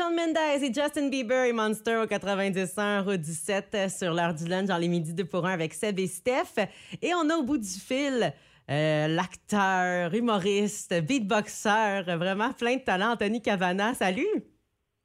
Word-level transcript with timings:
Shawn 0.00 0.14
Mendes 0.14 0.62
et 0.62 0.72
Justin 0.72 1.10
Bieber 1.10 1.44
et 1.44 1.52
Monster 1.52 1.96
au 1.96 2.06
91 2.06 3.04
route 3.04 3.20
17 3.20 3.90
sur 3.90 4.14
l'heure 4.14 4.32
du 4.32 4.46
lunch 4.46 4.66
dans 4.66 4.78
les 4.78 4.88
midis 4.88 5.12
2 5.12 5.26
pour 5.26 5.44
1 5.44 5.52
avec 5.52 5.74
Seb 5.74 5.98
et 5.98 6.06
Steph. 6.06 6.58
Et 7.02 7.12
on 7.12 7.28
a 7.28 7.34
au 7.34 7.42
bout 7.42 7.58
du 7.58 7.68
fil 7.68 8.32
euh, 8.70 9.08
l'acteur, 9.08 10.14
humoriste, 10.14 10.94
beatboxer, 11.02 12.00
vraiment 12.16 12.50
plein 12.54 12.76
de 12.76 12.80
talent, 12.80 13.12
Anthony 13.12 13.42
Cavana. 13.42 13.92
Salut! 13.92 14.24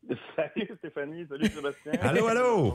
Salut 0.37 0.69
Stéphanie, 0.77 1.25
salut 1.27 1.47
Sébastien. 1.47 1.91
allô, 2.01 2.27
allô! 2.27 2.71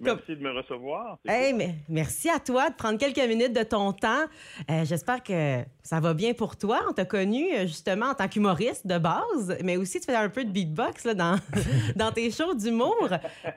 Merci 0.00 0.36
de 0.36 0.40
me 0.40 0.52
recevoir. 0.52 1.18
Hey, 1.26 1.52
mais 1.52 1.74
merci 1.88 2.30
à 2.30 2.38
toi 2.38 2.70
de 2.70 2.74
prendre 2.76 2.98
quelques 2.98 3.26
minutes 3.28 3.52
de 3.52 3.64
ton 3.64 3.92
temps. 3.92 4.24
Euh, 4.70 4.84
j'espère 4.84 5.22
que 5.22 5.64
ça 5.82 5.98
va 5.98 6.14
bien 6.14 6.34
pour 6.34 6.56
toi. 6.56 6.80
On 6.88 6.92
t'a 6.92 7.04
connu 7.04 7.52
euh, 7.52 7.62
justement 7.62 8.06
en 8.06 8.14
tant 8.14 8.28
qu'humoriste 8.28 8.86
de 8.86 8.96
base, 8.98 9.58
mais 9.64 9.76
aussi 9.76 9.98
tu 9.98 10.06
fais 10.06 10.14
un 10.14 10.28
peu 10.28 10.44
de 10.44 10.50
beatbox 10.50 11.04
là, 11.04 11.14
dans, 11.14 11.36
dans 11.96 12.12
tes 12.12 12.30
shows 12.30 12.54
d'humour. 12.54 13.08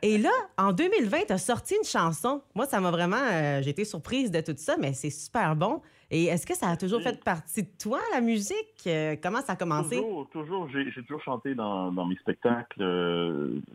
Et 0.01 0.17
là, 0.17 0.31
en 0.57 0.73
2020, 0.73 1.25
tu 1.27 1.33
as 1.33 1.37
sorti 1.37 1.75
une 1.75 1.87
chanson. 1.87 2.41
Moi, 2.55 2.65
ça 2.65 2.79
m'a 2.79 2.89
vraiment. 2.89 3.21
Euh, 3.31 3.61
j'ai 3.61 3.69
été 3.69 3.85
surprise 3.85 4.31
de 4.31 4.41
tout 4.41 4.55
ça, 4.57 4.77
mais 4.79 4.93
c'est 4.93 5.11
super 5.11 5.55
bon. 5.55 5.81
Et 6.13 6.25
est-ce 6.25 6.45
que 6.45 6.53
ça 6.53 6.67
a 6.67 6.77
toujours 6.77 7.01
fait 7.01 7.23
partie 7.23 7.63
de 7.63 7.69
toi, 7.81 7.99
la 8.13 8.21
musique? 8.21 8.87
comment 9.23 9.41
ça 9.41 9.53
a 9.53 9.55
commencé? 9.55 9.95
Toujours, 9.95 10.29
toujours. 10.29 10.69
J'ai, 10.69 10.91
toujours 11.03 11.23
chanté 11.23 11.55
dans, 11.55 11.91
dans 11.91 12.05
mes 12.05 12.17
spectacles. 12.17 12.83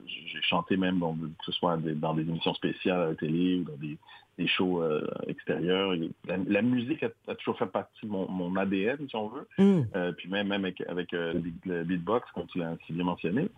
j'ai 0.07 0.43
chanté 0.43 0.77
même, 0.77 1.01
que 1.01 1.45
ce 1.47 1.53
soit 1.53 1.79
dans 1.79 2.15
des 2.15 2.23
émissions 2.23 2.55
spéciales 2.55 3.01
à 3.01 3.07
la 3.09 3.15
télé 3.15 3.57
ou 3.61 3.65
dans 3.65 3.77
des, 3.79 3.97
des 4.39 4.47
shows 4.47 4.83
euh, 4.83 5.07
extérieurs. 5.27 5.95
La, 6.27 6.63
musique 6.63 7.03
a, 7.03 7.35
toujours 7.37 7.59
fait 7.59 7.67
partie 7.67 8.07
de 8.07 8.11
mon, 8.11 8.29
mon 8.31 8.55
ADN, 8.57 9.09
si 9.09 9.17
on 9.17 9.29
veut. 9.29 9.49
Mm. 9.59 9.83
Euh, 9.95 10.13
puis 10.13 10.29
même, 10.29 10.49
même 10.49 10.65
avec, 10.65 10.83
avec 10.89 11.15
euh, 11.15 11.41
le 11.65 11.85
beatbox, 11.85 12.31
comme 12.33 12.47
tu 12.47 12.59
l'as 12.59 12.77
si 12.87 12.93
bien 12.93 13.05
mentionné. 13.05 13.49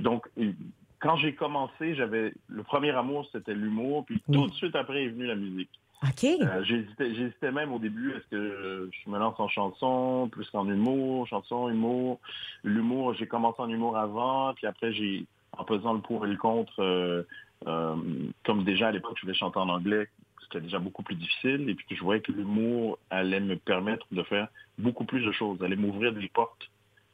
donc, 0.00 0.28
quand 1.00 1.16
j'ai 1.16 1.34
commencé, 1.34 1.94
j'avais 1.94 2.32
le 2.48 2.62
premier 2.62 2.90
amour, 2.90 3.28
c'était 3.32 3.54
l'humour. 3.54 4.04
Puis 4.06 4.22
tout 4.32 4.46
de 4.46 4.54
suite 4.54 4.74
après 4.74 5.04
est 5.04 5.08
venue 5.08 5.26
la 5.26 5.36
musique. 5.36 5.70
OK. 6.06 6.26
j'hésitais, 6.64 7.52
même 7.52 7.72
au 7.72 7.78
début, 7.78 8.12
est-ce 8.12 8.26
que 8.28 8.90
je 8.92 9.10
me 9.10 9.18
lance 9.18 9.38
en 9.38 9.48
chanson, 9.48 10.28
plus 10.30 10.48
qu'en 10.50 10.68
humour, 10.68 11.26
chanson, 11.26 11.68
humour? 11.68 12.20
L'humour, 12.62 13.14
j'ai 13.14 13.26
commencé 13.26 13.60
en 13.60 13.68
humour 13.68 13.96
avant, 13.96 14.52
puis 14.54 14.66
après, 14.66 14.92
j'ai, 14.92 15.24
en 15.56 15.64
pesant 15.64 15.94
le 15.94 16.00
pour 16.00 16.26
et 16.26 16.28
le 16.28 16.36
contre, 16.36 17.24
euh, 17.66 17.96
comme 18.44 18.64
déjà 18.64 18.88
à 18.88 18.92
l'époque, 18.92 19.14
je 19.16 19.22
voulais 19.22 19.34
chanter 19.34 19.58
en 19.58 19.68
anglais, 19.68 20.08
c'était 20.42 20.60
déjà 20.60 20.78
beaucoup 20.78 21.02
plus 21.02 21.14
difficile. 21.14 21.68
Et 21.68 21.74
puis 21.74 21.96
je 21.96 22.02
voyais 22.02 22.20
que 22.20 22.32
l'humour 22.32 22.98
allait 23.10 23.40
me 23.40 23.56
permettre 23.56 24.06
de 24.12 24.22
faire 24.22 24.48
beaucoup 24.78 25.04
plus 25.04 25.24
de 25.24 25.32
choses, 25.32 25.62
allait 25.62 25.76
m'ouvrir 25.76 26.12
des 26.12 26.28
portes, 26.28 26.70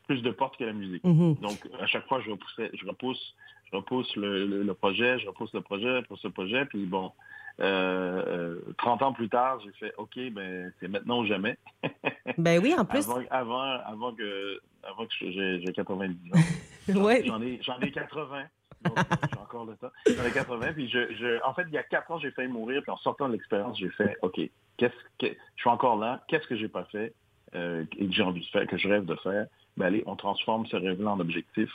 plus 0.07 0.23
de 0.23 0.31
portes 0.31 0.57
que 0.57 0.65
la 0.65 0.73
musique. 0.73 1.05
Mm-hmm. 1.05 1.41
Donc 1.41 1.69
à 1.81 1.87
chaque 1.87 2.07
fois, 2.09 2.21
je, 2.21 2.31
repoussais, 2.31 2.71
je 2.75 2.87
repousse, 2.87 3.35
je 3.73 3.77
repousse 3.77 4.15
le, 4.17 4.73
projet, 4.73 5.19
je 5.19 5.29
repousse 5.29 5.53
le 5.53 5.61
projet, 5.61 5.87
je 5.87 5.97
repousse 5.99 6.25
le 6.25 6.31
projet. 6.31 6.65
Puis 6.67 6.87
bon, 6.87 7.13
euh, 7.61 8.59
30 8.79 9.03
ans 9.03 9.13
plus 9.13 9.29
tard, 9.29 9.61
j'ai 9.65 9.73
fait 9.73 9.95
OK, 9.97 10.19
ben 10.33 10.73
c'est 10.81 10.89
maintenant 10.89 11.21
ou 11.21 11.27
jamais. 11.27 11.59
ben 12.39 12.61
oui, 12.63 12.75
en 12.77 12.85
plus. 12.85 13.07
Avant, 13.31 13.61
avant, 13.61 14.13
que, 14.13 14.61
avant 14.83 15.07
que 15.07 15.13
j'ai 15.21 15.73
90 15.73 16.17
ans. 16.33 17.01
ouais. 17.03 17.23
J'en 17.27 17.41
ai, 17.43 17.61
j'en 17.63 17.79
ai 17.81 17.91
80 17.91 18.47
j'ai 18.85 19.39
encore 19.39 19.67
le 19.67 19.77
temps. 19.77 19.91
J'en 20.07 20.25
ai 20.25 20.31
80, 20.33 20.73
puis 20.73 20.89
je, 20.89 21.45
en 21.45 21.55
fait, 21.55 21.65
il 21.69 21.75
y 21.75 21.79
a 21.79 21.83
4 21.83 22.11
ans, 22.11 22.19
j'ai 22.19 22.31
failli 22.31 22.49
mourir, 22.49 22.83
puis 22.83 22.91
en 22.91 22.97
sortant 22.99 23.29
de 23.29 23.35
l'expérience, 23.35 23.79
j'ai 23.79 23.91
fait, 23.91 24.17
OK, 24.23 24.41
qu'est-ce 24.77 24.95
que, 25.19 25.35
je 25.57 25.61
suis 25.61 25.71
encore 25.71 25.99
là, 25.99 26.25
qu'est-ce 26.29 26.47
que 26.47 26.57
j'ai 26.57 26.69
pas 26.69 26.85
fait 26.85 27.15
euh, 27.55 27.85
et 27.99 28.07
que 28.07 28.13
j'ai 28.13 28.23
envie 28.23 28.41
de 28.41 28.47
faire, 28.47 28.67
que 28.67 28.79
je 28.79 28.89
rêve 28.89 29.05
de 29.05 29.17
faire? 29.17 29.47
Ben 29.77 29.87
allez, 29.87 30.03
on 30.07 30.17
transforme 30.17 30.67
ce 30.67 30.77
rêve-là 30.77 31.11
en 31.11 31.21
objectif, 31.21 31.71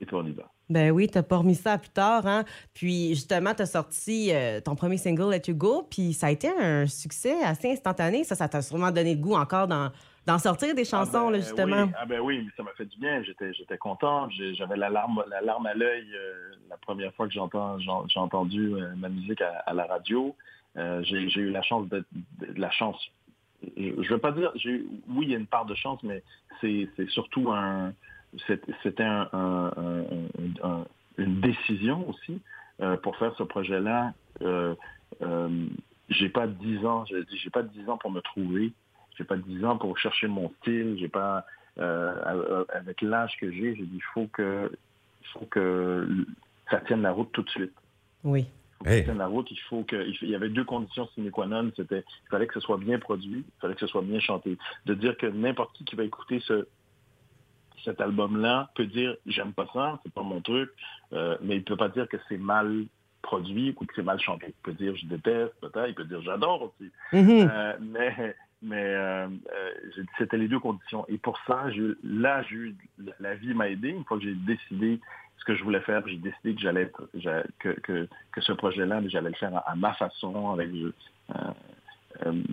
et 0.00 0.06
puis 0.06 0.14
on 0.16 0.26
y 0.26 0.32
va. 0.32 0.50
Ben 0.70 0.90
oui, 0.90 1.08
t'as 1.08 1.22
pas 1.22 1.38
remis 1.38 1.56
ça 1.56 1.78
plus 1.78 1.90
tard, 1.90 2.26
hein? 2.26 2.44
Puis 2.72 3.10
justement, 3.10 3.52
t'as 3.54 3.66
sorti 3.66 4.30
euh, 4.32 4.60
ton 4.60 4.76
premier 4.76 4.96
single, 4.96 5.30
Let 5.30 5.42
You 5.48 5.54
Go, 5.54 5.86
puis 5.90 6.12
ça 6.12 6.28
a 6.28 6.30
été 6.30 6.48
un 6.48 6.86
succès 6.86 7.42
assez 7.42 7.72
instantané. 7.72 8.24
Ça, 8.24 8.36
ça 8.36 8.48
t'a 8.48 8.62
sûrement 8.62 8.90
donné 8.90 9.14
le 9.14 9.20
goût 9.20 9.34
encore 9.34 9.66
d'en 9.66 10.38
sortir 10.38 10.74
des 10.74 10.84
chansons, 10.84 11.10
ah 11.12 11.24
ben, 11.24 11.30
là, 11.32 11.38
justement. 11.38 11.82
Oui. 11.82 11.92
Ah 11.98 12.06
ben 12.06 12.20
oui, 12.20 12.48
ça 12.56 12.62
m'a 12.62 12.70
fait 12.76 12.86
du 12.86 12.98
bien. 12.98 13.22
J'étais, 13.24 13.52
j'étais 13.52 13.78
content. 13.78 14.28
J'avais 14.54 14.76
la 14.76 14.88
larme, 14.88 15.24
la 15.28 15.40
larme 15.40 15.66
à 15.66 15.74
l'œil 15.74 16.06
euh, 16.14 16.50
la 16.70 16.76
première 16.76 17.12
fois 17.14 17.26
que 17.26 17.34
j'entends, 17.34 17.78
j'ai 17.78 18.20
entendu 18.20 18.74
euh, 18.74 18.94
ma 18.96 19.08
musique 19.08 19.42
à, 19.42 19.74
la 19.74 19.84
radio. 19.84 20.34
Euh, 20.76 21.02
j'ai, 21.02 21.40
eu 21.40 21.50
la 21.50 21.62
chance 21.62 21.88
de, 21.88 22.04
la 22.56 22.70
chance. 22.70 22.96
Je, 23.76 23.90
ne 23.90 24.08
veux 24.08 24.18
pas 24.18 24.32
dire, 24.32 24.52
j'ai, 24.54 24.84
oui, 25.08 25.26
il 25.26 25.30
y 25.30 25.34
a 25.34 25.38
une 25.38 25.48
part 25.48 25.66
de 25.66 25.74
chance, 25.74 26.00
mais 26.04 26.22
c'est, 26.60 26.88
surtout 27.08 27.50
un, 27.50 27.92
c'était 28.46 29.02
un, 29.02 30.04
une 31.18 31.40
décision 31.40 32.08
aussi 32.08 32.40
pour 33.02 33.16
faire 33.16 33.34
ce 33.36 33.42
projet-là. 33.42 34.12
j'ai 36.08 36.28
pas 36.28 36.46
dix 36.46 36.84
ans, 36.84 37.04
j'ai, 37.06 37.24
j'ai 37.32 37.50
pas 37.50 37.62
dix 37.62 37.88
ans 37.88 37.98
pour 37.98 38.10
me 38.10 38.20
trouver 38.20 38.72
j'ai 39.20 39.24
pas 39.24 39.36
10 39.36 39.64
ans 39.66 39.76
pour 39.76 39.98
chercher 39.98 40.28
mon 40.28 40.50
style, 40.60 40.96
j'ai 40.98 41.08
pas 41.08 41.44
euh, 41.78 42.64
avec 42.70 43.02
l'âge 43.02 43.36
que 43.38 43.50
j'ai, 43.52 43.76
j'ai 43.76 43.82
dit 43.82 43.96
il 43.96 44.02
faut 44.14 44.26
que 44.32 44.72
faut 45.34 45.46
que 45.46 46.08
ça 46.70 46.78
tienne 46.80 47.02
la 47.02 47.12
route 47.12 47.30
tout 47.32 47.42
de 47.42 47.50
suite. 47.50 47.74
Oui. 48.24 48.46
Tienne 48.82 49.18
la 49.18 49.26
route, 49.26 49.50
il 49.50 49.60
faut 49.68 49.82
que 49.84 50.06
il 50.22 50.30
y 50.30 50.34
avait 50.34 50.48
deux 50.48 50.64
conditions 50.64 51.06
sine 51.14 51.30
qua 51.30 51.46
non, 51.46 51.70
c'était 51.76 52.02
il 52.24 52.28
fallait 52.30 52.46
que 52.46 52.54
ce 52.54 52.60
soit 52.60 52.78
bien 52.78 52.98
produit, 52.98 53.44
il 53.46 53.60
fallait 53.60 53.74
que 53.74 53.80
ce 53.80 53.86
soit 53.86 54.00
bien 54.00 54.20
chanté. 54.20 54.56
De 54.86 54.94
dire 54.94 55.18
que 55.18 55.26
n'importe 55.26 55.76
qui 55.76 55.84
qui 55.84 55.96
va 55.96 56.04
écouter 56.04 56.40
ce 56.40 56.66
cet 57.84 58.00
album-là 58.00 58.70
peut 58.74 58.86
dire 58.86 59.16
j'aime 59.26 59.52
pas 59.52 59.66
ça, 59.72 59.98
c'est 60.02 60.12
pas 60.12 60.22
mon 60.22 60.40
truc, 60.40 60.70
euh, 61.12 61.36
mais 61.42 61.56
il 61.56 61.64
peut 61.64 61.76
pas 61.76 61.88
dire 61.88 62.08
que 62.08 62.16
c'est 62.28 62.38
mal 62.38 62.84
produit 63.22 63.74
ou 63.78 63.84
que 63.84 63.92
c'est 63.94 64.02
mal 64.02 64.20
chanté. 64.20 64.46
Il 64.48 64.62
peut 64.62 64.72
dire 64.72 64.94
je 64.96 65.06
déteste, 65.06 65.54
peut-être, 65.60 65.88
il 65.88 65.94
peut 65.94 66.04
dire 66.04 66.22
j'adore 66.22 66.62
aussi. 66.62 66.90
Mm-hmm. 67.12 67.50
Euh, 67.50 67.76
mais 67.80 68.36
mais 68.62 68.84
euh, 68.84 69.28
c'était 70.18 70.36
les 70.36 70.48
deux 70.48 70.58
conditions. 70.58 71.06
Et 71.08 71.16
pour 71.16 71.38
ça, 71.46 71.66
là, 72.04 72.42
la 73.18 73.34
vie 73.34 73.54
m'a 73.54 73.68
aidé. 73.68 73.88
Une 73.88 74.04
fois 74.04 74.18
que 74.18 74.24
j'ai 74.24 74.34
décidé 74.34 75.00
ce 75.38 75.44
que 75.46 75.54
je 75.54 75.64
voulais 75.64 75.80
faire, 75.80 76.06
j'ai 76.06 76.18
décidé 76.18 76.54
que 76.54 76.60
j'allais 76.60 76.92
que, 77.58 77.70
que, 77.80 78.08
que, 78.32 78.40
ce 78.42 78.52
projet-là, 78.52 79.00
j'allais 79.06 79.30
le 79.30 79.34
faire 79.36 79.62
à, 79.66 79.74
ma 79.76 79.94
façon, 79.94 80.50
avec 80.50 80.68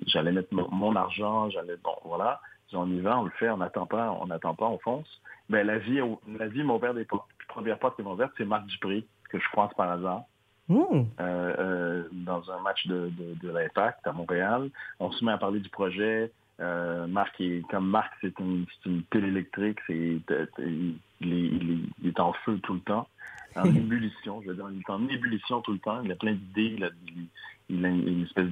j'allais 0.05 0.31
mettre 0.31 0.53
mon, 0.53 0.95
argent, 0.95 1.49
j'allais 1.49 1.75
bon 1.83 1.95
voilà, 2.05 2.39
on 2.73 2.89
y 2.89 2.99
va, 2.99 3.19
on 3.19 3.23
le 3.23 3.31
fait, 3.31 3.49
on 3.49 3.57
n'attend 3.57 3.85
pas, 3.85 4.11
on 4.11 4.27
n'attend 4.27 4.55
pas, 4.55 4.65
on 4.65 4.77
fonce. 4.79 5.21
Mais 5.49 5.63
la 5.63 5.77
vie, 5.77 5.99
la 6.39 6.47
vie 6.47 6.63
m'a 6.63 6.73
ouvert 6.73 6.93
des 6.93 7.05
portes. 7.05 7.27
La 7.39 7.53
première 7.53 7.79
porte 7.79 7.95
qui 7.95 8.03
m'a 8.03 8.11
ouverte, 8.11 8.33
c'est 8.37 8.45
Marc 8.45 8.65
Dupré, 8.67 9.05
que 9.29 9.39
je 9.39 9.47
croise 9.49 9.73
par 9.75 9.89
hasard. 9.89 10.23
Mmh. 10.69 10.75
Euh, 10.83 11.05
euh, 11.21 12.03
dans 12.11 12.51
un 12.51 12.59
match 12.59 12.87
de, 12.87 13.09
de, 13.41 13.49
l'Impact 13.49 14.05
à 14.05 14.11
Montréal. 14.11 14.69
On 14.99 15.11
se 15.11 15.23
met 15.23 15.31
à 15.31 15.37
parler 15.37 15.61
du 15.61 15.69
projet. 15.69 16.29
Euh, 16.59 17.07
Marc, 17.07 17.39
est, 17.39 17.65
comme 17.69 17.87
Marc, 17.87 18.11
c'est 18.19 18.37
une, 18.39 18.65
une 18.85 19.03
pile 19.03 19.25
électrique, 19.25 19.77
c'est, 19.85 20.19
il, 20.57 20.99
il, 21.21 21.87
est 22.03 22.19
en 22.19 22.33
feu 22.33 22.59
tout 22.63 22.73
le 22.73 22.79
temps, 22.79 23.07
en 23.55 23.65
ébullition, 23.75 24.41
je 24.41 24.49
veux 24.49 24.55
dire, 24.55 24.67
il 24.71 24.79
est 24.79 24.89
en 24.89 25.07
ébullition 25.07 25.61
tout 25.61 25.73
le 25.73 25.79
temps, 25.79 26.01
il 26.01 26.11
a 26.11 26.15
plein 26.15 26.33
d'idées, 26.33 26.75
il 26.75 27.29
il, 27.69 27.85
a 27.85 27.89
une 27.89 28.23
espèce 28.23 28.47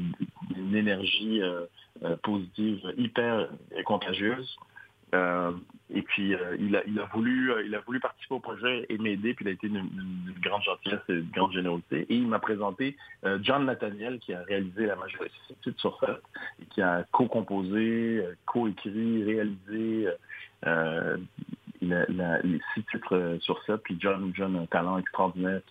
d'énergie 0.56 1.42
positive 2.24 2.94
hyper 2.98 3.50
contagieuse. 3.86 4.58
Euh, 5.16 5.52
et 5.94 6.02
puis 6.02 6.34
euh, 6.34 6.58
il, 6.60 6.76
a, 6.76 6.82
il, 6.88 7.00
a 7.00 7.06
voulu, 7.06 7.52
euh, 7.52 7.64
il 7.66 7.76
a 7.76 7.80
voulu 7.80 8.00
participer 8.00 8.36
au 8.36 8.40
projet 8.40 8.86
et 8.90 8.98
m'aider, 8.98 9.34
puis 9.34 9.46
il 9.46 9.50
a 9.50 9.52
été 9.52 9.68
une, 9.68 9.88
grande 10.42 10.64
gentillesse 10.64 11.00
et 11.10 11.14
une 11.14 11.30
grande 11.30 11.54
générosité. 11.54 12.06
Et 12.10 12.16
il 12.16 12.28
m'a 12.28 12.40
présenté 12.40 12.98
John 13.42 13.66
Nathaniel, 13.66 14.20
qui 14.20 14.34
a 14.34 14.42
réalisé 14.44 14.86
la 14.86 14.96
majorité 14.96 15.36
sur 15.78 15.98
ça, 16.00 16.20
et 16.62 16.66
qui 16.66 16.82
a 16.82 17.06
co-composé, 17.12 18.24
co-écrit, 18.46 19.24
réalisé 19.24 20.08
les 21.82 22.62
six 22.74 22.84
titres 22.92 23.38
sur 23.42 23.64
ça. 23.66 23.78
Puis 23.78 23.98
John, 24.00 24.32
John, 24.36 24.56
un 24.56 24.66
talent 24.66 24.98
extraordinaire 24.98 25.62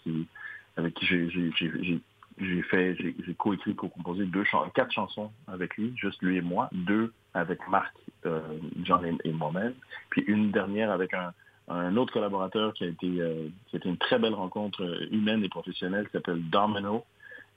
avec 0.77 0.95
qui 0.95 1.07
j'ai 1.07 2.01
j'ai 2.39 2.63
fait, 2.63 2.97
j'ai 2.97 3.35
coécrit, 3.35 3.75
co-composé 3.75 4.25
deux 4.25 4.45
quatre 4.75 4.93
chansons 4.93 5.31
avec 5.47 5.77
lui, 5.77 5.93
juste 5.97 6.21
lui 6.23 6.37
et 6.37 6.41
moi, 6.41 6.69
deux 6.73 7.13
avec 7.33 7.59
Marc, 7.69 7.95
euh, 8.27 8.41
John 8.83 9.19
et, 9.25 9.33
moi-même, 9.33 9.75
puis 10.11 10.23
une 10.27 10.51
dernière 10.51 10.91
avec 10.91 11.15
un, 11.15 11.33
un 11.69 11.97
autre 11.97 12.13
collaborateur 12.13 12.75
qui 12.75 12.85
a 12.85 12.89
été, 12.89 13.07
euh, 13.07 13.49
qui 13.67 13.77
a 13.77 13.79
été 13.79 13.89
une 13.89 13.97
très 13.97 14.19
belle 14.19 14.35
rencontre 14.35 14.83
euh, 14.83 15.07
humaine 15.11 15.43
et 15.45 15.49
professionnelle, 15.49 16.07
qui 16.07 16.13
s'appelle 16.13 16.43
Domino, 16.51 17.05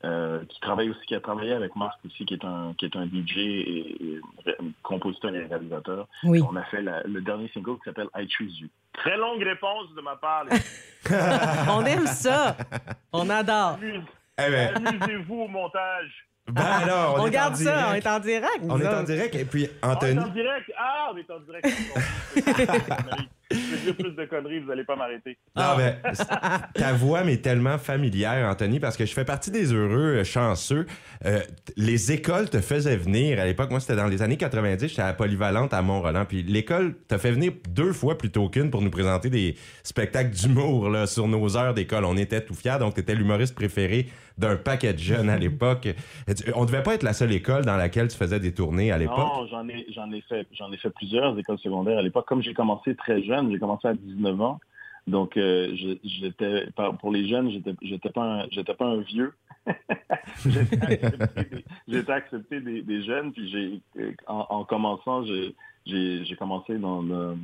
euh, 0.06 0.44
qui 0.46 0.60
travaille 0.60 0.90
aussi, 0.92 1.06
qui 1.08 1.16
a 1.16 1.20
travaillé 1.20 1.54
avec 1.54 1.76
Marc 1.76 2.00
aussi, 2.06 2.26
qui 2.26 2.36
est 2.36 2.46
un, 2.46 2.74
qui 2.78 2.86
est 2.86 2.96
un 2.96 3.06
DJ 3.06 3.38
et, 3.38 4.22
compositeur 4.84 5.36
et 5.36 5.46
réalisateur. 5.46 6.08
Oui. 6.24 6.42
On 6.48 6.56
a 6.56 6.64
fait 6.66 6.82
le 6.82 7.22
dernier 7.22 7.50
single 7.50 7.78
qui 7.78 7.86
s'appelle 7.86 8.08
I 8.16 8.28
Choose 8.30 8.60
You. 8.60 8.68
Très 8.94 9.18
longue 9.18 9.42
réponse 9.42 9.94
de 9.96 10.02
ma 10.02 10.16
part. 10.16 10.46
On 11.70 11.86
aime 11.86 12.08
ça. 12.08 12.56
On 13.12 13.30
adore. 13.30 13.78
Eh 14.40 14.52
ben. 14.52 14.76
Amusez-vous 14.86 15.36
au 15.42 15.48
montage. 15.48 16.12
Ben 16.50 16.62
alors, 16.64 17.16
on, 17.20 17.24
on 17.26 17.28
garde 17.28 17.56
ça, 17.56 17.90
on 17.90 17.94
est 17.94 18.08
en 18.08 18.20
direct. 18.20 18.60
On 18.62 18.80
est 18.80 18.88
en 18.88 19.04
direct 19.04 19.36
et 19.36 19.44
puis 19.44 19.70
Anthony. 19.84 20.18
on 20.18 20.22
est 20.22 20.26
en 20.26 20.30
direct. 20.30 20.72
Ah, 20.78 21.12
on 21.14 21.18
est 21.18 21.30
en 21.30 21.40
direct. 21.42 21.68
je 23.58 23.76
vais 23.76 23.82
dire 23.84 23.96
plus 23.96 24.16
de 24.16 24.26
conneries, 24.26 24.60
vous 24.60 24.68
n'allez 24.68 24.84
pas 24.84 24.96
m'arrêter. 24.96 25.38
Non, 25.56 25.76
mais 25.78 25.98
ta 26.74 26.94
voix 26.94 27.24
m'est 27.24 27.42
tellement 27.42 27.78
familière, 27.78 28.50
Anthony, 28.50 28.80
parce 28.80 28.98
que 28.98 29.06
je 29.06 29.14
fais 29.14 29.26
partie 29.26 29.52
des 29.52 29.74
heureux 29.74 30.18
euh, 30.18 30.24
chanceux. 30.24 30.86
Euh, 31.26 31.40
les 31.76 32.12
écoles 32.12 32.50
te 32.50 32.60
faisaient 32.60 32.98
venir. 32.98 33.40
À 33.40 33.46
l'époque, 33.46 33.70
moi, 33.72 33.80
c'était 33.80 33.96
dans 33.96 34.08
les 34.08 34.22
années 34.22 34.38
90, 34.38 34.88
j'étais 34.88 35.02
à 35.02 35.14
Polyvalente 35.14 35.74
à 35.74 35.82
Mont-Roland. 35.82 36.26
Puis 36.26 36.44
l'école 36.44 36.96
te 37.08 37.18
fait 37.18 37.32
venir 37.32 37.54
deux 37.70 37.94
fois 37.94 38.18
plutôt 38.18 38.50
qu'une 38.50 38.70
pour 38.70 38.82
nous 38.82 38.92
présenter 38.92 39.30
des 39.30 39.56
spectacles 39.84 40.36
d'humour 40.36 40.90
là, 40.90 41.08
sur 41.08 41.28
nos 41.28 41.58
heures 41.58 41.74
d'école. 41.74 42.06
On 42.06 42.18
était 42.18 42.42
tout 42.42 42.54
fiers. 42.56 42.78
Donc, 42.80 42.96
tu 42.96 43.02
étais 43.02 43.16
l'humoriste 43.16 43.56
préféré 43.56 44.08
d'un 44.38 44.56
paquet 44.56 44.94
de 44.94 45.00
jeunes 45.00 45.30
à 45.30 45.38
l'époque. 45.38 45.88
On 46.56 46.66
devait 46.66 46.84
pas 46.84 46.94
être 46.94 47.04
la 47.04 47.14
seule 47.14 47.32
école 47.32 47.66
dans 47.66 47.76
laquelle 47.76 48.08
tu 48.08 48.18
faisais 48.18 48.40
des 48.40 48.54
tournées 48.54 48.92
à 48.92 48.98
l'époque. 48.98 49.18
Non, 49.18 49.48
j'en 49.48 49.68
ai, 49.68 49.86
j'en 49.94 50.12
ai 50.12 50.22
fait, 50.22 50.48
j'en 50.54 50.72
ai 50.72 50.78
fait 50.78 50.92
plusieurs 50.92 51.38
écoles 51.38 51.58
secondaires 51.60 51.98
à 51.98 52.02
l'époque. 52.02 52.28
Comme 52.28 52.44
j'ai 52.44 52.54
commencé 52.54 52.96
très 52.96 53.24
jeune, 53.24 53.47
j'ai 53.52 53.60
commencé 53.60 53.88
à 53.88 53.94
19 53.94 54.42
ans. 54.42 54.60
Donc, 55.08 55.38
euh, 55.38 55.74
j'étais, 56.04 56.68
pour 57.00 57.12
les 57.12 57.28
jeunes, 57.30 57.50
j'étais, 57.50 57.74
j'étais 57.82 58.10
pas 58.10 58.42
un, 58.42 58.48
j'étais 58.52 58.74
pas 58.74 58.86
un 58.86 59.02
vieux. 59.02 59.34
j'étais 61.88 62.12
accepté, 62.12 62.60
des, 62.60 62.82
des, 62.82 63.04
jeunes, 63.04 63.32
puis 63.32 63.50
j'ai, 63.50 63.82
en, 64.28 64.46
en 64.50 64.64
commençant, 64.66 65.24
j'ai, 65.26 66.36
commencé 66.38 66.78
dans 66.78 67.36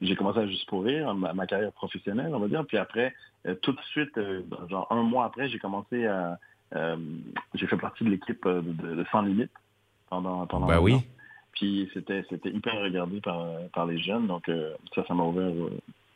j'ai 0.00 0.16
commencé 0.16 0.40
à 0.40 0.46
juste 0.46 0.68
pour 0.68 0.84
rire, 0.84 1.14
ma, 1.14 1.46
carrière 1.46 1.72
professionnelle, 1.72 2.34
on 2.34 2.40
va 2.40 2.48
dire. 2.48 2.64
Puis 2.66 2.76
après, 2.76 3.14
euh, 3.46 3.54
tout 3.54 3.72
de 3.72 3.80
suite, 3.90 4.16
euh, 4.18 4.42
genre 4.68 4.86
un 4.90 5.02
mois 5.02 5.24
après, 5.24 5.48
j'ai 5.48 5.58
commencé 5.58 6.06
à 6.06 6.38
euh, 6.76 6.96
j'ai 7.54 7.66
fait 7.66 7.76
partie 7.76 8.04
de 8.04 8.10
l'équipe 8.10 8.46
de, 8.46 8.60
de, 8.60 9.04
Sans 9.10 9.22
Limite 9.22 9.50
pendant 10.08 10.46
pendant 10.46 10.66
ben 10.66 10.78
oui. 10.80 11.00
Puis 11.52 11.90
c'était 11.92 12.24
c'était 12.30 12.50
hyper 12.50 12.80
regardé 12.80 13.20
par 13.20 13.46
par 13.72 13.86
les 13.86 13.98
jeunes, 13.98 14.26
donc 14.26 14.50
ça 14.94 15.04
ça 15.06 15.14
m'a 15.14 15.24
ouvert 15.24 15.52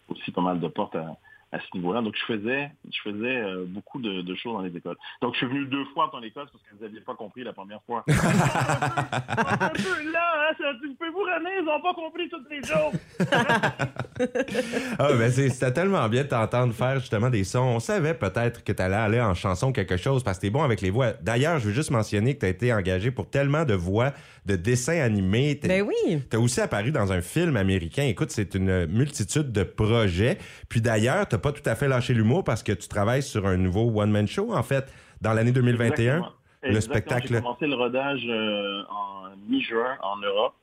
aussi 0.09 0.31
pas 0.31 0.43
mal 0.43 0.61
de 0.61 0.69
portes 0.69 0.97
à, 0.97 1.17
à 1.55 1.61
ce 1.61 1.77
niveau-là. 1.77 2.03
Donc, 2.03 2.17
je 2.17 2.25
faisais, 2.25 2.69
je 2.91 3.01
faisais 3.01 3.37
euh, 3.37 3.65
beaucoup 3.67 4.01
de, 4.01 4.35
choses 4.35 4.55
dans 4.55 4.63
les 4.63 4.77
écoles. 4.77 4.97
Donc, 5.23 5.35
je 5.35 5.39
suis 5.39 5.47
venu 5.47 5.67
deux 5.67 5.85
fois 5.95 6.11
dans 6.13 6.19
l'école 6.19 6.47
parce 6.53 6.65
que 6.65 6.75
vous 6.77 6.83
n'aviez 6.83 7.01
pas 7.01 7.15
compris 7.15 7.45
la 7.45 7.53
première 7.53 7.81
fois. 7.85 8.05
un, 8.09 9.69
peu, 9.69 10.13
là, 10.13 10.51
hein, 10.51 10.73
tu 10.83 10.95
peux 10.95 11.11
vous 11.11 11.23
ramener, 11.23 11.51
ils 11.61 11.65
n'ont 11.65 11.81
pas 11.81 11.95
compris 11.95 12.29
toutes 12.29 12.51
les 12.51 12.63
choses. 12.63 12.99
ah, 14.99 15.13
ben 15.13 15.31
c'était 15.31 15.73
tellement 15.73 16.09
bien 16.09 16.25
de 16.25 16.29
t'entendre 16.29 16.75
faire 16.75 16.99
justement 16.99 17.31
des 17.31 17.45
sons. 17.45 17.61
On 17.61 17.81
savait 17.81 18.15
peut-être 18.15 18.65
que 18.65 18.73
tu 18.73 18.83
allais 18.83 18.97
aller 18.97 19.21
en 19.21 19.35
chanson 19.35 19.73
quelque 19.73 19.97
chose 19.97 20.25
parce 20.25 20.39
que 20.39 20.43
tu 20.43 20.47
es 20.49 20.51
bon 20.51 20.63
avec 20.63 20.81
les 20.81 20.91
voix. 20.91 21.13
D'ailleurs, 21.23 21.61
je 21.61 21.69
veux 21.69 21.73
juste 21.73 21.93
mentionner 21.93 22.35
que 22.35 22.41
tu 22.41 22.47
as 22.47 22.51
été 22.51 22.73
engagé 22.73 23.13
pour 23.13 23.31
tellement 23.31 23.65
de 23.65 23.75
voix 23.75 24.13
de 24.47 24.57
dessins 24.57 25.01
animés. 25.01 25.59
Ben 25.63 25.83
oui. 25.83 26.23
Tu 26.31 26.37
as 26.37 26.41
aussi 26.41 26.61
apparu 26.61 26.91
dans 26.91 27.13
un 27.13 27.23
film 27.23 27.57
américain. 27.57 28.03
Écoute, 28.03 28.31
c'est 28.31 28.55
une 28.55 28.87
multitude 28.87 29.53
de 29.53 29.63
projets. 29.63 30.39
Puis 30.69 30.81
d'ailleurs, 30.81 31.27
tu 31.29 31.37
pas 31.45 31.53
tout 31.53 31.69
à 31.69 31.75
fait 31.75 31.89
lâché 31.89 32.15
l'humour 32.15 32.43
parce 32.43 32.63
que 32.63 32.73
tu 32.73 32.89
travailles 32.89 33.23
sur 33.23 33.47
un 33.47 33.59
nouveau 33.59 33.93
one-man 34.01 34.27
show, 34.27 34.55
en 34.55 34.63
fait, 34.63 34.91
dans 35.21 35.35
l'année 35.35 35.53
2021. 35.53 36.23
Le 36.63 36.81
spectacle. 36.81 37.29
J'ai 37.29 37.37
commencé 37.37 37.67
le 37.67 37.75
rodage 37.75 38.25
euh, 38.27 38.83
en 38.89 39.37
mi-juin 39.51 39.99
en 40.03 40.17
Europe. 40.17 40.55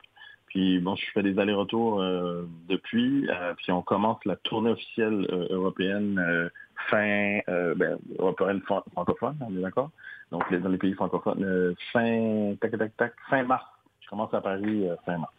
Puis 0.48 0.80
bon, 0.80 0.96
je 0.96 1.06
fais 1.14 1.22
des 1.22 1.38
allers-retours 1.38 2.02
euh, 2.02 2.50
depuis. 2.68 3.30
Euh, 3.30 3.54
puis 3.54 3.72
on 3.72 3.84
commence 3.84 4.18
la 4.26 4.36
tournée 4.38 4.72
officielle 4.72 5.28
européenne 5.52 6.50
fin 6.90 7.40
ben, 7.48 8.00
européenne 8.18 8.62
francophone, 8.62 9.38
on 9.42 9.56
est 9.56 9.62
d'accord? 9.62 9.92
Donc 10.32 10.52
dans 10.52 10.70
les 10.70 10.80
pays 10.80 10.96
francophones, 10.96 11.76
fin 11.94 12.56
tac, 12.60 12.76
tac, 12.76 12.98
tac, 12.98 13.14
fin 13.30 13.44
mars. 13.44 13.66
Je 14.00 14.10
commence 14.10 14.34
à 14.34 14.42
Paris 14.42 14.88
fin 15.06 15.20
mars. 15.20 15.34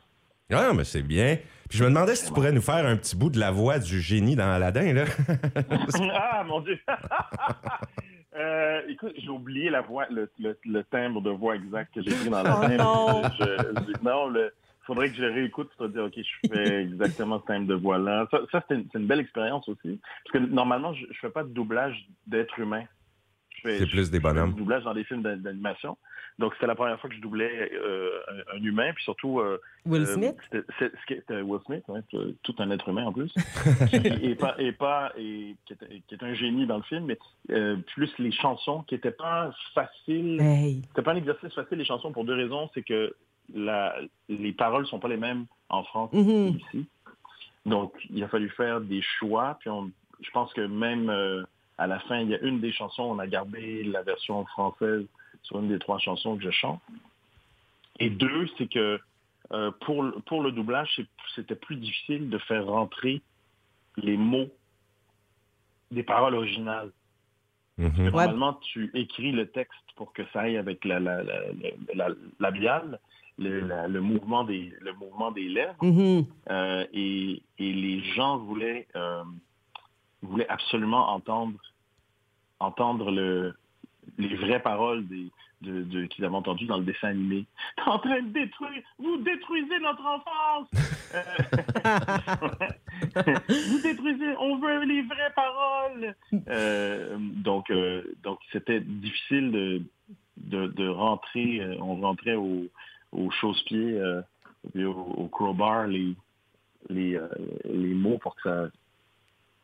Ah, 0.51 0.73
mais 0.75 0.85
c'est 0.85 1.03
bien. 1.03 1.39
Puis 1.69 1.79
je 1.79 1.85
me 1.85 1.89
demandais 1.89 2.15
si 2.15 2.27
tu 2.27 2.33
pourrais 2.33 2.53
nous 2.53 2.61
faire 2.61 2.87
un 2.87 2.97
petit 2.97 3.17
bout 3.17 3.31
de 3.31 3.39
la 3.39 3.51
voix 3.51 3.79
du 3.79 4.01
génie 4.01 4.37
dans 4.37 4.51
Aladdin, 4.51 4.93
là. 4.93 5.05
ah, 6.15 6.45
mon 6.45 6.61
Dieu! 6.61 6.79
Euh, 8.35 8.81
écoute, 8.89 9.13
j'ai 9.19 9.29
oublié 9.29 9.69
la 9.69 9.83
voix, 9.83 10.07
le, 10.11 10.27
le, 10.39 10.83
timbre 10.85 11.21
de 11.21 11.29
voix 11.29 11.55
exact 11.55 11.95
que 11.95 12.01
j'ai 12.03 12.17
pris 12.17 12.31
dans 12.31 12.39
Aladdin. 12.39 12.83
Oh 12.83 13.21
non, 14.03 14.33
il 14.83 14.87
faudrait 14.87 15.11
que 15.11 15.17
je 15.17 15.25
réécoute 15.25 15.71
pour 15.77 15.87
te 15.87 15.93
dire, 15.93 16.05
OK, 16.05 16.15
je 16.17 16.49
fais 16.49 16.83
exactement 16.83 17.41
ce 17.41 17.45
timbre 17.45 17.67
de 17.69 17.75
voix-là. 17.75 18.27
Ça, 18.31 18.41
ça 18.51 18.65
c'est 18.69 18.75
une, 18.95 19.07
belle 19.07 19.21
expérience 19.21 19.69
aussi. 19.69 20.01
Parce 20.25 20.33
que 20.33 20.51
normalement, 20.51 20.95
je 20.95 21.07
ne 21.07 21.13
fais 21.21 21.29
pas 21.29 21.45
de 21.45 21.51
doublage 21.51 22.09
d'être 22.27 22.59
humain. 22.59 22.85
C'est 23.63 23.87
plus 23.87 24.11
des 24.11 24.21
bonhommes. 24.21 24.53
Je 24.53 24.57
doublage 24.57 24.85
dans 24.85 24.95
des 24.95 25.05
films 25.05 25.23
d'animation. 25.23 25.97
Donc, 26.39 26.55
c'était 26.55 26.67
la 26.67 26.75
première 26.75 26.99
fois 27.01 27.11
que 27.11 27.17
je 27.17 27.21
doublais 27.21 27.71
euh, 27.75 28.11
un, 28.55 28.63
humain, 28.63 28.93
puis 28.95 29.05
surtout... 29.05 29.41
Euh, 29.41 29.61
Will 29.85 30.03
euh, 30.03 30.15
Smith? 30.15 30.37
C'était 30.79 31.43
Will 31.43 31.61
Smith, 31.67 31.85
tout 32.43 32.55
un 32.59 32.71
être 32.71 32.89
humain 32.89 33.07
en 33.07 33.13
plus, 33.13 33.33
et, 33.93 34.35
pas, 34.35 34.55
et, 34.59 34.73
pas, 34.73 35.13
et, 35.19 35.57
qui, 35.67 35.75
est, 36.15 36.23
un 36.23 36.35
génie 36.35 36.67
dans 36.67 36.79
le 36.79 36.83
film, 36.85 37.07
mais 37.07 37.19
plus 37.95 38.13
les 38.19 38.33
chansons 38.33 38.83
qui 38.83 38.95
n'étaient 38.95 39.11
pas 39.11 39.53
faciles. 39.75 40.41
C'était 40.89 41.03
pas 41.03 41.13
un 41.13 41.17
exercice 41.17 41.53
facile, 41.55 41.79
les 41.79 41.85
chansons, 41.85 42.13
pour 42.13 42.25
deux 42.25 42.35
raisons. 42.35 42.71
C'est 42.75 42.83
que 42.83 43.15
la, 43.55 43.95
les 44.29 44.53
paroles 44.53 44.87
sont 44.87 44.99
pas 44.99 45.09
les 45.09 45.17
mêmes 45.17 45.47
en 45.69 45.85
France 45.85 46.13
mm-hmm. 46.13 46.57
qu'ici. 46.57 46.87
Donc, 47.67 47.93
il 48.11 48.23
a 48.25 48.29
fallu 48.29 48.49
faire 48.51 48.81
des 48.81 49.03
choix, 49.03 49.59
puis 49.61 49.71
je 50.21 50.31
pense 50.31 50.53
que 50.55 50.63
même 50.63 51.45
à 51.79 51.87
la 51.87 51.99
fin, 52.01 52.21
il 52.21 52.29
y 52.31 52.35
a 52.35 52.41
une 52.41 52.61
des 52.61 52.73
chansons, 52.73 53.03
on 53.03 53.19
a 53.19 53.27
gardé 53.27 53.83
la 53.85 54.03
version 54.03 54.45
française 54.47 55.05
sur 55.43 55.59
une 55.59 55.69
des 55.69 55.79
trois 55.79 55.99
chansons 55.99 56.37
que 56.37 56.45
je 56.45 56.51
chante. 56.51 56.81
Et 57.99 58.11
deux, 58.11 58.49
c'est 58.59 58.69
que 58.69 59.01
euh, 59.53 59.71
pour, 59.81 60.05
pour 60.27 60.43
le 60.43 60.53
doublage, 60.53 61.01
c'était 61.35 61.57
plus 61.57 61.77
difficile 61.77 62.31
de 62.31 62.39
faire 62.39 62.67
rentrer 62.67 63.21
les 63.97 64.17
mots 64.17 64.51
des 65.91 66.03
paroles 66.03 66.35
originales. 66.35 66.91
Mhm. 67.79 68.05
Normalement, 68.05 68.55
tu 68.55 68.91
écris 68.95 69.33
le 69.33 69.49
texte 69.51 69.81
pour 69.97 70.13
que 70.13 70.23
ça 70.33 70.43
aille 70.43 70.57
avec 70.57 70.85
la, 70.85 71.01
la, 71.01 71.23
la, 71.95 72.09
labiale, 72.39 72.99
le, 73.39 74.01
mouvement 74.01 74.45
des, 74.45 74.73
le 74.81 74.93
mouvement 74.95 75.31
des 75.33 75.49
lèvres. 75.49 75.83
Mhm. 75.83 76.27
Euh, 76.51 76.87
et, 76.93 77.43
et, 77.59 77.73
les 77.73 78.03
gens 78.15 78.39
voulaient, 78.39 78.87
euh, 78.97 79.23
voulaient 80.23 80.49
absolument 80.49 81.11
entendre, 81.11 81.59
entendre 82.61 83.11
le, 83.11 83.55
les 84.19 84.35
vraies 84.37 84.63
paroles 84.63 85.05
qu'ils 85.63 86.25
avaient 86.25 86.35
entendues 86.35 86.67
dans 86.67 86.79
le 86.79 86.85
dessin 86.85 87.09
animé. 87.09 87.47
T'es 87.77 87.83
en 87.91 87.99
train 87.99 88.23
de 88.23 88.29
détruire, 88.29 88.83
vous 88.99 89.17
détruisez 89.19 89.79
notre 89.81 90.05
enfance. 90.07 90.69
Euh, 91.15 91.23
vous 93.69 93.83
détruisez, 93.83 94.37
on 94.39 94.59
veut 94.59 94.85
les 94.85 95.03
vraies 95.03 95.33
paroles. 95.35 96.15
Euh, 96.49 97.17
donc, 97.19 97.71
euh, 97.71 98.03
donc 98.23 98.39
c'était 98.53 98.81
difficile 98.81 99.53
de, 99.53 99.83
de, 100.39 100.67
de, 100.69 100.89
rentrer. 100.89 101.61
on 101.81 101.97
rentrait 101.97 102.35
au, 102.35 102.67
au 103.13 103.31
chausse-pied, 103.31 104.01
au, 104.75 104.89
au, 104.89 105.29
crowbar 105.29 105.87
les 105.87 106.15
les, 106.89 107.17
les 107.65 107.95
mots 107.95 108.19
pour 108.19 108.35
que 108.35 108.43
ça. 108.43 108.69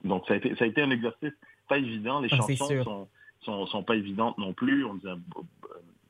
Donc 0.04 0.24
ça 0.26 0.34
a 0.34 0.36
été 0.36 0.54
ça 0.56 0.64
a 0.64 0.68
été 0.68 0.82
un 0.82 0.90
exercice 0.90 1.32
pas 1.68 1.78
évident. 1.78 2.20
Les 2.20 2.28
ah, 2.32 2.36
chansons 2.36 2.82
sont 2.84 3.08
sont, 3.42 3.66
sont 3.66 3.82
pas 3.82 3.96
évidentes 3.96 4.38
non 4.38 4.52
plus. 4.52 4.84
On 4.84 4.94
disait, 4.94 5.10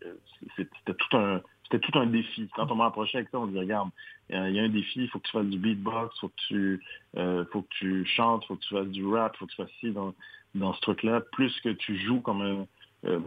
euh, 0.05 0.15
c'était 0.57 0.95
tout 0.95 1.17
un 1.17 1.43
c'était 1.65 1.81
tout 1.81 1.99
un 1.99 2.07
défi. 2.07 2.49
Quand 2.57 2.71
on 2.71 2.77
m'approchait 2.77 3.19
avec 3.19 3.29
ça, 3.29 3.39
on 3.39 3.47
disait, 3.47 3.61
regarde, 3.61 3.91
il 4.31 4.53
y 4.53 4.59
a 4.59 4.63
un 4.63 4.69
défi, 4.69 5.03
il 5.03 5.09
faut 5.09 5.19
que 5.19 5.27
tu 5.27 5.33
fasses 5.33 5.47
du 5.47 5.59
beatbox, 5.59 6.17
il 6.17 6.21
faut 6.21 6.29
que 6.29 6.35
tu 6.49 6.85
euh, 7.17 7.45
faut 7.53 7.63
que 7.63 7.69
tu 7.71 8.07
chantes, 8.07 8.45
il 8.45 8.47
faut 8.49 8.57
que 8.57 8.63
tu 8.63 8.75
fasses 8.75 8.89
du 8.89 9.07
rap, 9.07 9.35
il 9.35 9.39
faut 9.39 9.47
que 9.47 9.51
tu 9.51 9.57
fasses 9.57 9.73
ci 9.81 9.91
dans, 9.91 10.15
dans 10.55 10.73
ce 10.73 10.81
truc-là, 10.81 11.21
plus 11.33 11.59
que 11.61 11.71
tu 11.71 11.99
joues 11.99 12.21
comme 12.21 12.43
un... 12.43 12.67
Euh, 13.05 13.21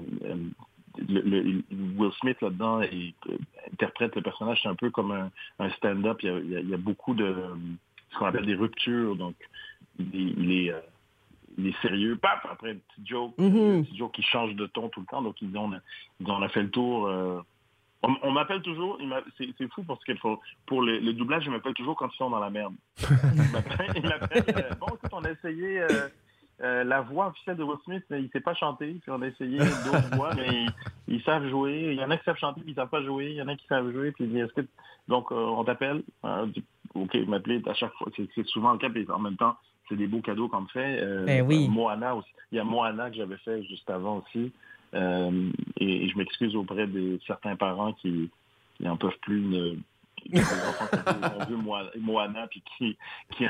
le, 1.08 1.64
Will 1.98 2.12
Smith 2.20 2.42
là-dedans 2.42 2.82
interprète 3.72 4.14
le 4.16 4.22
personnage, 4.22 4.60
c'est 4.62 4.68
un 4.68 4.76
peu 4.76 4.90
comme 4.90 5.12
un, 5.12 5.32
un 5.60 5.70
stand-up. 5.72 6.20
Il, 6.22 6.60
il, 6.64 6.70
y 6.70 6.74
a 6.74 6.78
beaucoup 6.78 7.14
de 7.14 7.34
ce 8.12 8.18
qu'on 8.18 8.26
appelle 8.26 8.46
des 8.46 8.56
ruptures, 8.56 9.16
donc 9.16 9.36
il, 10.00 10.52
est 10.52 10.74
il 11.58 11.68
est 11.68 11.82
sérieux, 11.82 12.18
paf, 12.18 12.46
après 12.50 12.72
un 12.72 12.76
petit 12.76 13.06
joke, 13.06 13.34
mm 13.38 13.84
petit 13.84 13.98
joke 13.98 14.14
qui 14.14 14.24
change 14.24 14.56
de 14.56 14.66
ton 14.68 14.90
tout 14.90 15.02
le 15.02 15.06
temps. 15.06 15.22
Donc 15.22 15.42
ils 15.42 15.56
on 15.58 15.72
a, 15.74 15.80
on 16.26 16.42
a 16.42 16.50
fait 16.50 16.64
le 16.64 16.70
tour. 16.70 17.08
Euh, 17.08 17.42
on, 18.04 18.32
m'appelle 18.32 18.64
toujours, 18.64 18.98
c'est 19.38 19.72
fou 19.74 19.84
parce 19.84 20.04
qu'il 20.04 20.18
faut 20.18 20.40
pour 20.66 20.82
le, 20.82 20.98
le, 20.98 21.14
doublage, 21.14 21.44
je 21.44 21.52
m'appelle 21.52 21.76
toujours 21.76 21.96
quand 21.96 22.10
ils 22.12 22.18
sont 22.18 22.32
dans 22.32 22.40
la 22.40 22.50
merde. 22.50 22.74
il 23.96 24.08
m'appelle, 24.08 24.44
euh, 24.58 24.74
bon 24.80 24.88
écoute, 24.88 25.12
on 25.12 25.24
a 25.24 25.30
essayé 25.30 25.86
euh, 26.62 26.84
la 26.84 27.02
voix 27.02 27.28
officielle 27.28 27.58
de 27.58 27.64
Will 27.64 27.78
Smith, 27.86 28.04
mais 28.10 28.24
il 28.24 28.30
sait 28.32 28.40
pas 28.40 28.56
chanter. 28.56 28.98
Puis 29.04 29.12
on 29.12 29.22
a 29.22 29.28
essayé 29.28 29.60
d'autres 29.60 30.10
voix, 30.16 30.34
mais 30.34 30.66
ils, 31.08 31.22
savent 31.22 31.48
jouer. 31.48 31.90
Il 31.92 32.00
y 32.00 32.04
en 32.04 32.10
a 32.10 32.18
qui 32.18 32.24
savent 32.24 32.40
chanter, 32.40 32.62
puis 32.62 32.72
ils 32.72 32.76
savent 32.76 32.90
pas 32.90 33.04
jouer. 33.04 33.30
Il 33.30 33.36
y 33.36 33.42
en 33.42 33.48
a 33.48 33.56
qui 33.56 33.68
savent 33.68 33.92
jouer, 33.92 34.12
puis 34.12 34.36
est-ce 34.36 34.54
que 34.54 34.66
donc 35.08 35.32
on 35.32 35.64
t'appelle, 35.64 36.02
ok, 36.96 37.16
m'appeler 37.28 37.62
à 37.68 37.74
chaque 37.76 37.94
fois, 37.94 38.08
c'est 38.16 38.48
souvent 38.48 38.72
le 38.72 38.80
cas, 38.80 38.90
et 38.96 39.12
en 39.12 39.20
même 39.20 39.38
temps 39.38 39.58
c'est 39.92 39.98
des 39.98 40.08
beaux 40.08 40.22
cadeaux 40.22 40.48
qu'on 40.48 40.62
me 40.62 40.68
fait. 40.68 41.00
Euh, 41.02 41.26
ben 41.26 41.46
oui. 41.46 41.68
Moana 41.70 42.16
aussi. 42.16 42.30
Il 42.52 42.56
y 42.56 42.60
a 42.60 42.64
Moana 42.64 43.10
que 43.10 43.18
j'avais 43.18 43.38
fait 43.38 43.64
juste 43.66 43.90
avant 43.90 44.24
aussi. 44.26 44.52
Euh, 44.94 45.50
et, 45.78 46.08
je 46.08 46.18
m'excuse 46.18 46.56
auprès 46.56 46.88
de 46.88 47.20
certains 47.28 47.56
parents 47.56 47.94
qui 47.94 48.30
n'en 48.80 48.98
peuvent 48.98 49.20
plus 49.22 49.44
enfants 49.46 49.76
qui 50.32 50.40
ont 50.40 51.46
vu 51.48 51.56
Moana 52.02 52.48
puis 52.48 52.64
qui, 52.78 52.98
qui, 53.38 53.46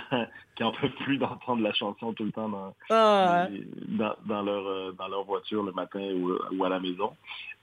qui 0.55 0.63
en 0.63 0.71
peuvent 0.71 0.89
plus 1.03 1.17
d'entendre 1.17 1.61
la 1.61 1.73
chanson 1.73 2.13
tout 2.13 2.23
le 2.23 2.31
temps 2.31 2.50
dans, 2.50 2.73
Ah, 2.89 3.47
dans, 3.88 4.15
dans 4.25 4.41
leur, 4.41 4.67
euh, 4.67 4.91
dans 4.97 5.07
leur 5.07 5.23
voiture 5.23 5.63
le 5.63 5.71
matin 5.71 6.01
ou, 6.15 6.31
ou 6.55 6.63
à 6.65 6.69
la 6.69 6.79
maison. 6.79 7.11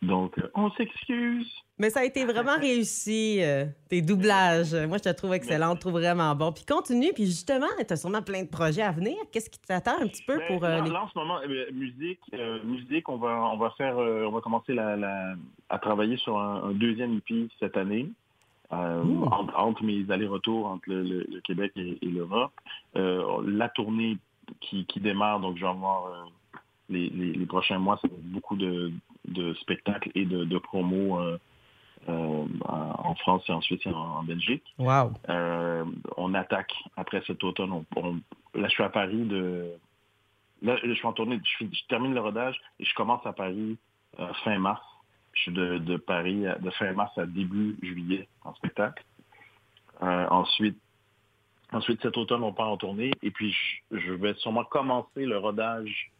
Donc, 0.02 0.38
euh, 0.38 0.48
on 0.54 0.70
s'excuse. 0.72 1.50
Mais 1.80 1.90
ça 1.90 2.00
a 2.00 2.04
été 2.04 2.24
vraiment 2.24 2.56
réussi, 2.56 3.38
euh, 3.42 3.64
tes 3.88 4.02
doublages. 4.02 4.74
Moi, 4.74 4.98
je 4.98 5.04
te 5.04 5.08
trouve 5.10 5.32
excellent, 5.34 5.70
je 5.70 5.74
te 5.76 5.80
trouve 5.80 5.92
vraiment 5.92 6.34
bon. 6.34 6.52
Puis 6.52 6.64
continue, 6.64 7.12
puis 7.12 7.26
justement, 7.26 7.66
tu 7.86 7.92
as 7.92 7.96
sûrement 7.96 8.22
plein 8.22 8.42
de 8.42 8.48
projets 8.48 8.82
à 8.82 8.90
venir. 8.92 9.16
Qu'est-ce 9.32 9.48
qui 9.50 9.60
t'attend 9.60 10.00
un 10.00 10.06
petit 10.08 10.22
peu 10.24 10.38
Ben, 10.38 10.46
pour 10.48 10.64
euh, 10.64 10.68
là, 10.68 10.80
les... 10.82 10.90
là, 10.90 11.02
en 11.04 11.08
ce 11.08 11.18
moment, 11.18 11.38
euh, 11.40 11.66
musique, 11.72 12.20
musique, 12.64 13.08
on 13.08 13.16
va, 13.16 13.50
on 13.52 13.56
va 13.58 13.70
faire, 13.76 13.96
on 13.96 14.30
va 14.30 14.40
commencer 14.40 14.74
la, 14.74 14.96
la- 14.96 15.34
à 15.68 15.78
travailler 15.78 16.16
sur 16.16 16.38
un, 16.38 16.64
un 16.64 16.72
deuxième 16.72 17.16
EP 17.18 17.48
cette 17.60 17.76
année. 17.76 18.08
Euh, 18.72 19.02
Ouh. 19.02 19.24
entre, 19.26 19.56
entre 19.58 19.82
mes 19.82 20.10
allers-retours 20.10 20.66
entre 20.66 20.88
le, 20.90 21.02
le- 21.02 21.26
le 21.32 21.40
Québec 21.40 21.72
et, 21.76 21.98
et 22.02 22.06
l'Europe, 22.10 22.52
Euh, 22.96 23.42
la 23.46 23.68
tournée 23.70 24.18
qui, 24.60 24.84
qui 24.86 25.00
démarre, 25.00 25.40
donc 25.40 25.56
je 25.56 25.62
vais 25.62 25.68
avoir 25.70 26.06
euh, 26.06 26.24
les, 26.90 27.08
les, 27.10 27.32
les 27.32 27.46
prochains 27.46 27.78
mois, 27.78 27.98
ça 28.02 28.08
va 28.08 28.14
être 28.14 28.30
beaucoup 28.30 28.56
de, 28.56 28.92
de 29.26 29.54
spectacles 29.54 30.10
et 30.14 30.24
de, 30.26 30.44
de 30.44 30.58
promos 30.58 31.18
euh, 31.18 31.38
en 32.06 33.14
France 33.16 33.44
et 33.48 33.52
ensuite 33.52 33.86
en, 33.86 34.18
en 34.18 34.22
Belgique. 34.22 34.62
Wow. 34.78 35.12
Euh, 35.28 35.84
on 36.16 36.34
attaque 36.34 36.72
après 36.96 37.22
cet 37.26 37.42
automne. 37.44 37.72
On- 37.72 37.84
on- 37.96 38.20
là, 38.54 38.68
je 38.68 38.74
suis 38.74 38.82
à 38.84 38.88
Paris 38.88 39.24
de. 39.24 39.70
Là, 40.62 40.76
je 40.82 40.92
suis 40.92 41.06
en 41.06 41.12
tournée. 41.12 41.40
Je, 41.60 41.66
termine 41.88 42.14
le 42.14 42.20
rodage 42.20 42.58
et 42.80 42.84
je 42.84 42.94
commence 42.94 43.24
à 43.26 43.32
Paris 43.32 43.76
euh, 44.18 44.32
fin 44.44 44.58
mars. 44.58 44.82
Je 45.38 45.42
suis 45.42 45.52
de, 45.52 45.78
de 45.78 45.96
Paris 45.96 46.46
à- 46.48 46.56
de 46.58 46.68
fin 46.70 46.90
mars 46.92 47.16
à 47.16 47.24
début 47.24 47.76
juillet 47.80 48.26
en 48.44 48.52
spectacle. 48.56 49.04
Euh, 50.02 50.26
ensuite, 50.30 50.76
ensuite 51.72 52.02
cet 52.02 52.16
automne, 52.16 52.42
on 52.42 52.52
part 52.52 52.68
en 52.70 52.76
tournée 52.76 53.12
et 53.22 53.30
puis 53.30 53.52
je, 53.92 53.98
je 53.98 54.12
vais 54.12 54.34
sûrement 54.34 54.64
commencer 54.64 55.24
le 55.24 55.38
rodage 55.38 56.10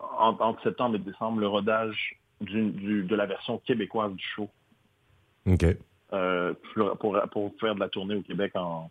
en- 0.00 0.36
entre 0.40 0.62
septembre 0.64 0.96
et 0.96 0.98
décembre, 0.98 1.40
le 1.40 1.46
rodage 1.46 2.16
du- 2.40 2.70
du- 2.72 3.02
de 3.04 3.14
la 3.14 3.26
version 3.26 3.58
québécoise 3.58 4.12
du 4.14 4.24
show 4.34 4.48
OK. 5.46 5.64
euh, 6.12 6.54
pour, 6.74 6.96
pour, 6.98 7.20
pour 7.30 7.52
faire 7.60 7.74
de 7.76 7.80
la 7.80 7.88
tournée 7.88 8.16
au 8.16 8.22
Québec 8.22 8.50
en, 8.56 8.90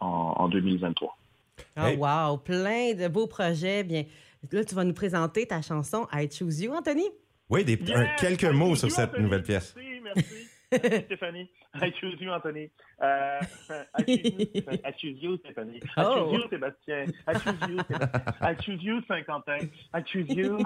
en, 0.00 0.06
en 0.06 0.48
2023. 0.48 1.16
Ah, 1.74 1.90
Hey. 1.90 1.96
wow. 1.96 2.36
Plein 2.36 2.94
de 2.94 3.08
beaux 3.08 3.26
projets. 3.26 3.82
Bien, 3.82 4.04
là, 4.52 4.64
tu 4.64 4.74
vas 4.76 4.84
nous 4.84 4.94
présenter 4.94 5.44
ta 5.46 5.60
chanson 5.60 6.06
I 6.12 6.28
Choose 6.30 6.60
You, 6.60 6.72
Anthony. 6.72 7.04
Oui, 7.50 7.64
des, 7.64 7.78
un- 7.94 8.06
quelques 8.16 8.44
mots 8.44 8.74
sur 8.76 8.90
cette 8.90 9.10
Anthony. 9.10 9.22
nouvelle 9.24 9.42
pièce. 9.42 9.74
Merci, 9.76 10.00
merci. 10.02 11.02
Stéphanie. 11.06 11.48
I 11.80 11.90
choose 11.98 12.20
you, 12.20 12.30
Anthony. 12.30 12.70
Euh, 13.02 13.40
I, 13.98 14.04
choose 14.04 14.18
you, 14.54 14.62
I 14.84 14.92
choose 14.98 15.22
you, 15.22 15.36
Stéphanie. 15.38 15.78
I 15.78 15.80
Oh. 15.96 16.14
choose 16.30 16.32
you, 16.42 16.48
Sébastien. 16.50 17.04
I 17.26 17.34
choose 17.38 17.68
you, 17.70 17.78
Sébastien. 17.88 18.42
I 18.42 18.54
choose 18.60 18.82
you, 18.82 19.00
Saint-Quentin. 19.08 19.58
I 19.94 20.02
choose 20.04 20.28
you, 20.28 20.58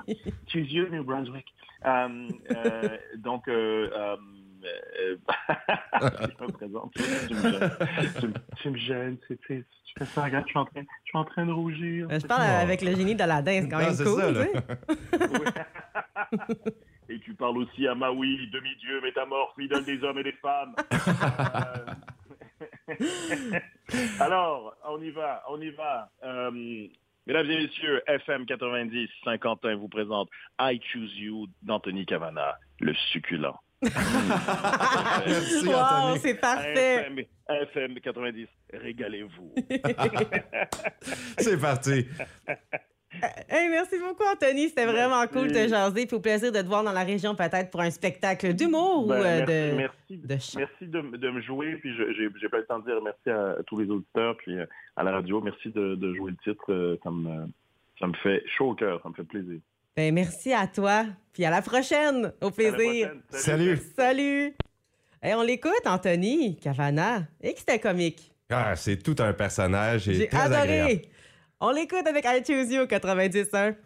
choose 0.48 0.72
you, 0.72 0.88
New 0.90 1.04
Brunswick. 1.04 1.46
Euh, 1.86 2.28
euh, 2.50 2.88
donc, 3.18 3.46
euh, 3.46 3.88
euh, 3.92 4.16
euh, 4.64 5.16
je 6.00 6.44
me 6.44 6.50
présente. 6.52 6.92
Tu 6.94 7.34
me 7.34 7.50
gênes. 7.50 7.70
Tu 8.18 8.26
me- 8.26 8.32
Tu 8.56 8.70
me 8.70 8.76
gênes. 8.78 9.16
Tu 9.28 9.38
fais 9.98 10.04
ça, 10.06 10.24
regarde, 10.24 10.44
je 10.46 10.50
suis 10.50 10.58
en 10.58 10.64
train, 10.64 10.80
je 10.80 11.08
suis 11.10 11.18
en 11.18 11.24
train 11.24 11.46
de 11.46 11.52
rougir. 11.52 12.08
Je 12.10 12.26
parle 12.26 12.42
avec 12.42 12.82
le 12.82 12.94
génie 12.96 13.14
de 13.14 13.22
la 13.24 13.42
c'est 13.44 13.68
quand 13.68 13.78
même 13.78 13.92
c'est 13.94 14.04
cool. 14.04 14.20
ça, 14.20 14.30
là. 14.32 14.46
Et 17.08 17.18
tu 17.20 17.34
parles 17.34 17.58
aussi 17.58 17.86
à 17.86 17.94
Maui, 17.94 18.48
demi-dieu, 18.52 19.00
métamorphe, 19.02 19.52
idole 19.58 19.84
des 19.84 20.02
hommes 20.04 20.18
et 20.18 20.22
des 20.22 20.32
femmes. 20.32 20.74
Euh, 20.92 21.92
Alors, 24.20 24.74
on 24.88 25.02
y 25.02 25.10
va, 25.10 25.42
on 25.48 25.60
y 25.60 25.70
va. 25.70 26.10
Euh, 26.24 26.50
mesdames 27.26 27.50
et 27.50 27.62
messieurs, 27.62 28.02
FM 28.06 28.46
90, 28.46 29.08
Saint-Quentin 29.24 29.74
vous 29.76 29.88
présente 29.88 30.28
I 30.60 30.80
Choose 30.92 31.16
You 31.18 31.48
d'Anthony 31.62 32.06
Cavana, 32.06 32.56
le 32.80 32.94
succulent. 33.12 33.58
Merci, 33.82 35.66
Wow, 35.66 36.16
c'est 36.18 36.34
parfait. 36.40 37.04
FM, 37.10 37.24
FM 37.48 38.00
90, 38.00 38.46
régalez-vous. 38.72 39.54
C'est 41.38 41.60
parti. 41.60 42.06
Hey, 43.48 43.68
merci 43.68 43.98
beaucoup, 43.98 44.24
Anthony. 44.30 44.68
C'était 44.68 44.86
vraiment 44.86 45.24
cool 45.28 45.48
de 45.48 45.54
te 45.54 45.68
jaser. 45.68 46.06
Puis 46.06 46.16
au 46.16 46.20
plaisir 46.20 46.50
de 46.50 46.60
te 46.60 46.66
voir 46.66 46.82
dans 46.82 46.92
la 46.92 47.04
région, 47.04 47.34
peut-être 47.34 47.70
pour 47.70 47.80
un 47.80 47.90
spectacle 47.90 48.52
d'humour 48.54 49.06
Ben, 49.06 49.14
ou 49.14 49.22
euh, 49.24 49.76
merci, 49.76 50.16
de, 50.16 50.26
merci, 50.26 50.56
de 50.56 50.58
merci 50.58 50.86
de, 51.12 51.16
de 51.16 51.30
me 51.30 51.40
jouer. 51.40 51.76
Puis 51.76 51.94
je- 51.96 52.28
j'ai 52.40 52.48
pas 52.48 52.58
le 52.58 52.64
temps 52.66 52.78
de 52.80 52.84
dire 52.84 53.00
merci 53.02 53.30
à, 53.30 53.56
tous 53.66 53.78
les 53.78 53.88
auditeurs 53.88 54.36
puis 54.38 54.58
euh, 54.58 54.66
à 54.96 55.02
la 55.04 55.12
radio. 55.12 55.40
Merci 55.40 55.68
de, 55.70 55.94
de 55.94 56.14
jouer 56.14 56.32
le 56.32 56.36
titre. 56.52 56.64
euh, 56.72 56.98
Ça 57.04 57.10
me, 57.10 57.46
ça 58.00 58.06
me 58.08 58.14
fait 58.14 58.42
chaud 58.56 58.70
au 58.70 58.74
cœur. 58.74 59.00
Ça 59.02 59.08
me 59.08 59.14
fait 59.14 59.24
plaisir. 59.24 59.58
Ben, 59.96 60.12
merci 60.12 60.52
à 60.52 60.66
toi. 60.66 61.04
Puis 61.32 61.44
à 61.44 61.50
la 61.50 61.62
prochaine. 61.62 62.32
Au 62.40 62.50
plaisir. 62.50 62.76
prochaine. 62.78 63.22
Salut. 63.30 63.78
Salut. 63.96 64.54
Hey, 65.22 65.34
on 65.34 65.42
l'écoute, 65.42 65.86
Anthony 65.86 66.56
Cavana. 66.56 67.22
Et 67.40 67.52
que 67.52 67.60
c'était 67.60 67.78
comique. 67.78 68.32
Ah, 68.50 68.74
c'est 68.74 68.96
tout 69.02 69.16
un 69.20 69.32
personnage 69.32 70.08
et 70.08 70.14
J'ai 70.14 70.28
très 70.28 70.52
agréable. 70.52 71.02
On 71.64 71.70
l'écoute 71.70 72.08
avec 72.08 72.24
I 72.24 72.42
Choose 72.44 72.72
You 72.72 72.86
91.1. 72.86 73.76